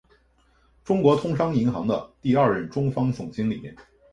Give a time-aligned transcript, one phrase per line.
[0.83, 3.71] 中国通商银行的第二任中方总经理。